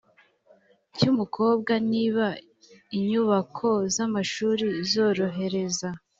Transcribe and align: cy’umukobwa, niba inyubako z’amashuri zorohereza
cy’umukobwa, 0.95 1.73
niba 1.91 2.25
inyubako 2.97 3.69
z’amashuri 3.93 4.65
zorohereza 4.89 5.87